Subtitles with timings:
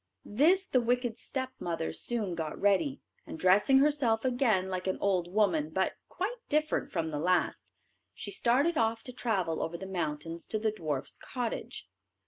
[0.25, 5.69] This the wicked stepmother soon got ready, and dressing herself again like an old woman,
[5.69, 7.71] but quite different from the last,
[8.15, 11.87] she started off to travel over the mountains to the dwarfs' cottage.